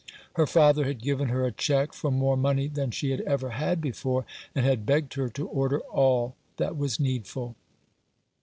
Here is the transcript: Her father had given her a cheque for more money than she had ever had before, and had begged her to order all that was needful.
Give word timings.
Her 0.33 0.47
father 0.47 0.85
had 0.85 1.03
given 1.03 1.27
her 1.29 1.45
a 1.45 1.51
cheque 1.51 1.93
for 1.93 2.09
more 2.09 2.35
money 2.35 2.67
than 2.67 2.89
she 2.89 3.11
had 3.11 3.21
ever 3.21 3.51
had 3.51 3.79
before, 3.79 4.25
and 4.55 4.65
had 4.65 4.83
begged 4.83 5.13
her 5.13 5.29
to 5.29 5.47
order 5.47 5.79
all 5.81 6.35
that 6.57 6.75
was 6.75 6.99
needful. 6.99 7.55